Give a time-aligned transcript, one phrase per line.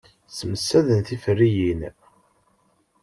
[0.27, 1.81] Ssemsaden tiferyin.